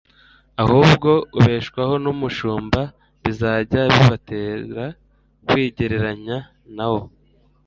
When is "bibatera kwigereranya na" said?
3.93-6.85